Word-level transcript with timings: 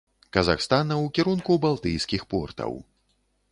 Казахстана 0.35 0.95
ў 0.95 1.05
кірунку 1.19 1.59
балтыйскіх 1.67 2.21
портаў. 2.35 2.71